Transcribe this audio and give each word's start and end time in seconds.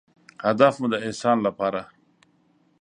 هدف 0.47 0.73
مو 0.81 0.87
د 0.91 0.95
احسان 1.05 1.37
لپاره 1.47 1.81